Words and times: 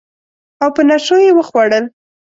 او 0.61 0.69
په 0.75 0.81
نشو 0.89 1.17
یې 1.25 1.31
وخوړل 1.37 1.85